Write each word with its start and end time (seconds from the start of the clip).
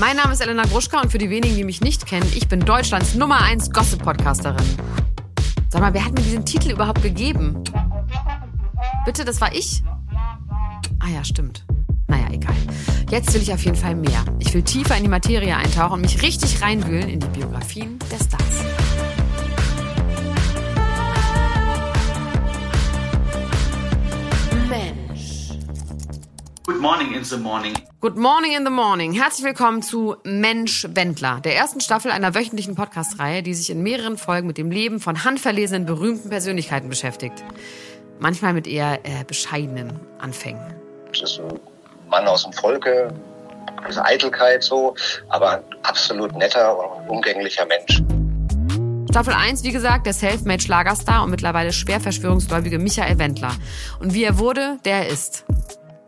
Mein 0.00 0.16
Name 0.16 0.32
ist 0.32 0.40
Elena 0.40 0.64
Gruschka 0.64 1.00
und 1.00 1.12
für 1.12 1.18
die 1.18 1.30
wenigen, 1.30 1.54
die 1.54 1.62
mich 1.62 1.80
nicht 1.80 2.04
kennen, 2.04 2.28
ich 2.34 2.48
bin 2.48 2.60
Deutschlands 2.60 3.14
Nummer 3.14 3.40
1 3.40 3.70
Gossip-Podcasterin. 3.70 4.66
Sag 5.68 5.80
mal, 5.80 5.94
wer 5.94 6.04
hat 6.04 6.14
mir 6.14 6.22
diesen 6.22 6.44
Titel 6.44 6.72
überhaupt 6.72 7.02
gegeben? 7.02 7.62
Bitte, 9.04 9.24
das 9.24 9.40
war 9.40 9.54
ich? 9.54 9.84
Ah 10.98 11.08
ja, 11.14 11.22
stimmt. 11.22 11.64
Naja, 12.08 12.26
egal. 12.32 12.56
Jetzt 13.10 13.32
will 13.34 13.42
ich 13.42 13.52
auf 13.52 13.64
jeden 13.64 13.76
Fall 13.76 13.94
mehr. 13.94 14.24
Ich 14.40 14.52
will 14.52 14.62
tiefer 14.62 14.96
in 14.96 15.04
die 15.04 15.08
Materie 15.08 15.56
eintauchen 15.56 15.94
und 15.94 16.00
mich 16.00 16.22
richtig 16.22 16.60
reinwühlen 16.60 17.08
in 17.08 17.20
die 17.20 17.28
Biografien 17.28 17.98
der 18.10 18.16
Stars. 18.16 18.83
Morning 26.84 27.14
in 27.14 27.24
the 27.24 27.38
morning. 27.38 27.72
Good 28.02 28.18
morning 28.18 28.52
in 28.52 28.66
the 28.66 28.70
morning. 28.70 29.14
Herzlich 29.14 29.46
willkommen 29.46 29.80
zu 29.80 30.16
Mensch 30.22 30.86
Wendler, 30.90 31.40
der 31.40 31.56
ersten 31.56 31.80
Staffel 31.80 32.10
einer 32.10 32.34
wöchentlichen 32.34 32.74
Podcast-Reihe, 32.74 33.42
die 33.42 33.54
sich 33.54 33.70
in 33.70 33.82
mehreren 33.82 34.18
Folgen 34.18 34.46
mit 34.46 34.58
dem 34.58 34.70
Leben 34.70 35.00
von 35.00 35.24
handverlesenen 35.24 35.86
berühmten 35.86 36.28
Persönlichkeiten 36.28 36.90
beschäftigt. 36.90 37.42
Manchmal 38.18 38.52
mit 38.52 38.66
eher 38.66 38.98
äh, 39.04 39.24
bescheidenen 39.26 39.98
Anfängen. 40.18 40.74
Das 41.08 41.22
ist 41.22 41.40
ein 41.40 41.58
Mann 42.10 42.28
aus 42.28 42.42
dem 42.42 42.52
Volke, 42.52 43.14
diese 43.88 44.04
Eitelkeit 44.04 44.62
so, 44.62 44.94
aber 45.30 45.52
ein 45.52 45.64
absolut 45.84 46.36
netter 46.36 46.98
und 46.98 47.08
umgänglicher 47.08 47.64
Mensch. 47.64 48.02
Staffel 49.08 49.32
1, 49.32 49.64
wie 49.64 49.72
gesagt, 49.72 50.04
der 50.04 50.12
Selfmade-Schlagerstar 50.12 51.24
und 51.24 51.30
mittlerweile 51.30 51.72
schwer 51.72 52.00
verschwörungsgläubige 52.00 52.78
Michael 52.78 53.18
Wendler. 53.18 53.52
Und 54.00 54.12
wie 54.12 54.24
er 54.24 54.38
wurde, 54.38 54.76
der 54.84 55.04
er 55.04 55.08
ist. 55.08 55.46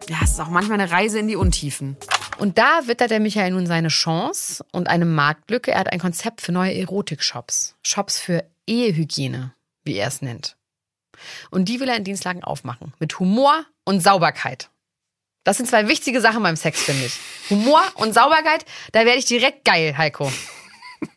Ja, 0.08 0.18
es 0.22 0.32
ist 0.32 0.40
auch 0.40 0.48
manchmal 0.48 0.80
eine 0.80 0.90
Reise 0.90 1.18
in 1.18 1.26
die 1.26 1.36
Untiefen. 1.36 1.96
Und 2.38 2.58
da 2.58 2.86
wittert 2.86 3.10
der 3.10 3.20
Michael 3.20 3.50
nun 3.50 3.66
seine 3.66 3.88
Chance 3.88 4.64
und 4.70 4.88
eine 4.88 5.04
Marktlücke. 5.04 5.72
Er 5.72 5.80
hat 5.80 5.92
ein 5.92 5.98
Konzept 5.98 6.40
für 6.40 6.52
neue 6.52 6.74
Erotik-Shops. 6.74 7.74
Shops 7.82 8.20
für 8.20 8.44
Ehehygiene, 8.66 9.52
wie 9.84 9.96
er 9.96 10.08
es 10.08 10.22
nennt. 10.22 10.56
Und 11.50 11.68
die 11.68 11.80
will 11.80 11.88
er 11.88 11.96
in 11.96 12.04
Dienstlagen 12.04 12.44
aufmachen. 12.44 12.92
Mit 13.00 13.18
Humor 13.18 13.64
und 13.84 14.00
Sauberkeit. 14.00 14.70
Das 15.44 15.56
sind 15.56 15.68
zwei 15.68 15.88
wichtige 15.88 16.20
Sachen 16.20 16.42
beim 16.42 16.56
Sex, 16.56 16.82
finde 16.82 17.06
ich. 17.06 17.18
Humor 17.50 17.82
und 17.94 18.14
Sauberkeit, 18.14 18.64
da 18.92 19.04
werde 19.04 19.18
ich 19.18 19.26
direkt 19.26 19.64
geil, 19.64 19.96
Heiko. 19.96 20.30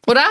Oder? 0.08 0.26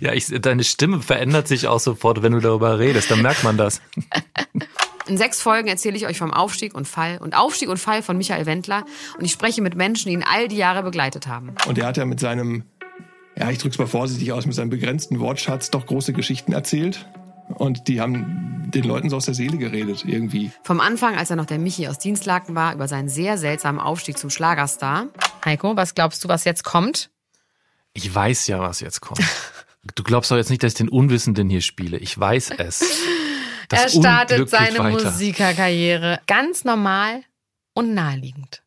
Ja, 0.00 0.12
ich, 0.12 0.26
deine 0.28 0.62
Stimme 0.62 1.00
verändert 1.02 1.48
sich 1.48 1.66
auch 1.66 1.80
sofort, 1.80 2.22
wenn 2.22 2.32
du 2.32 2.40
darüber 2.40 2.78
redest. 2.78 3.10
Dann 3.10 3.22
merkt 3.22 3.42
man 3.42 3.56
das. 3.56 3.80
In 5.06 5.18
sechs 5.18 5.40
Folgen 5.40 5.68
erzähle 5.68 5.96
ich 5.96 6.06
euch 6.06 6.16
vom 6.16 6.32
Aufstieg 6.32 6.74
und 6.74 6.88
Fall 6.88 7.18
und 7.18 7.36
Aufstieg 7.36 7.68
und 7.68 7.76
Fall 7.76 8.02
von 8.02 8.16
Michael 8.16 8.46
Wendler 8.46 8.84
und 9.18 9.24
ich 9.24 9.32
spreche 9.32 9.60
mit 9.60 9.74
Menschen, 9.74 10.08
die 10.08 10.14
ihn 10.14 10.24
all 10.24 10.48
die 10.48 10.56
Jahre 10.56 10.82
begleitet 10.82 11.26
haben. 11.26 11.54
Und 11.66 11.78
er 11.78 11.86
hat 11.86 11.96
ja 11.98 12.06
mit 12.06 12.20
seinem, 12.20 12.64
ja, 13.36 13.50
ich 13.50 13.58
drück's 13.58 13.78
mal 13.78 13.86
vorsichtig 13.86 14.32
aus, 14.32 14.46
mit 14.46 14.54
seinem 14.54 14.70
begrenzten 14.70 15.20
Wortschatz 15.20 15.70
doch 15.70 15.84
große 15.84 16.14
Geschichten 16.14 16.52
erzählt. 16.52 17.06
Und 17.48 17.88
die 17.88 18.00
haben 18.00 18.70
den 18.72 18.84
Leuten 18.84 19.10
so 19.10 19.16
aus 19.16 19.26
der 19.26 19.34
Seele 19.34 19.58
geredet, 19.58 20.04
irgendwie. 20.06 20.50
Vom 20.62 20.80
Anfang, 20.80 21.16
als 21.16 21.28
er 21.28 21.36
noch 21.36 21.44
der 21.44 21.58
Michi 21.58 21.86
aus 21.88 21.98
Dienstlaken 21.98 22.54
war, 22.54 22.72
über 22.72 22.88
seinen 22.88 23.10
sehr 23.10 23.36
seltsamen 23.36 23.80
Aufstieg 23.80 24.16
zum 24.16 24.30
Schlagerstar. 24.30 25.08
Heiko, 25.44 25.76
was 25.76 25.94
glaubst 25.94 26.24
du, 26.24 26.28
was 26.28 26.44
jetzt 26.44 26.64
kommt? 26.64 27.10
Ich 27.92 28.12
weiß 28.12 28.46
ja, 28.46 28.60
was 28.60 28.80
jetzt 28.80 29.02
kommt. 29.02 29.20
Du 29.94 30.02
glaubst 30.02 30.30
doch 30.30 30.36
jetzt 30.36 30.48
nicht, 30.48 30.62
dass 30.62 30.72
ich 30.72 30.78
den 30.78 30.88
Unwissenden 30.88 31.50
hier 31.50 31.60
spiele. 31.60 31.98
Ich 31.98 32.18
weiß 32.18 32.52
es. 32.56 32.82
Das 33.68 33.94
er 33.94 34.00
startet 34.00 34.40
Unglück 34.40 34.50
seine. 34.50 34.90
Musikerkarriere 34.90 36.20
ganz 36.26 36.64
normal 36.64 37.22
und 37.74 37.94
naheliegend. 37.94 38.62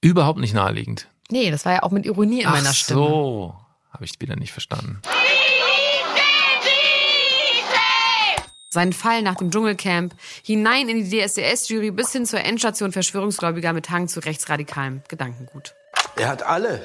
Überhaupt 0.00 0.38
nicht 0.38 0.54
naheliegend. 0.54 1.08
Nee, 1.30 1.50
das 1.50 1.64
war 1.64 1.74
ja 1.74 1.82
auch 1.82 1.90
mit 1.90 2.06
Ironie 2.06 2.40
in 2.40 2.46
Ach 2.46 2.52
meiner 2.52 2.72
Stimme. 2.72 3.00
so. 3.00 3.56
Habe 3.92 4.04
ich 4.04 4.20
wieder 4.20 4.36
nicht 4.36 4.52
verstanden. 4.52 5.00
Seinen 8.72 8.92
Fall 8.92 9.22
nach 9.22 9.34
dem 9.34 9.50
Dschungelcamp, 9.50 10.14
hinein 10.44 10.88
in 10.88 11.04
die 11.04 11.10
DSDS-Jury 11.10 11.90
bis 11.90 12.12
hin 12.12 12.24
zur 12.24 12.40
Endstation 12.40 12.92
Verschwörungsgläubiger 12.92 13.72
mit 13.72 13.90
Hang 13.90 14.06
zu 14.06 14.20
rechtsradikalem 14.20 15.02
Gedankengut. 15.08 15.74
Er 16.14 16.28
hat 16.28 16.44
alle 16.44 16.80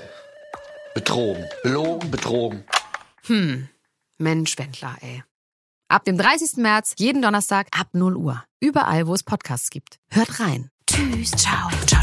betrogen, 0.96 1.46
belogen, 1.62 2.10
betrogen. 2.10 2.64
Mensch, 4.18 4.58
Wendler, 4.58 4.96
ey. 5.02 5.24
Ab 5.88 6.04
dem 6.04 6.18
30. 6.18 6.58
März, 6.58 6.94
jeden 6.98 7.22
Donnerstag 7.22 7.68
ab 7.72 7.90
0 7.94 8.16
Uhr. 8.16 8.44
Überall, 8.60 9.06
wo 9.06 9.14
es 9.14 9.24
Podcasts 9.24 9.70
gibt. 9.70 10.00
Hört 10.10 10.40
rein. 10.40 10.70
Tschüss, 10.88 11.32
ciao, 11.32 11.70
ciao, 11.86 11.95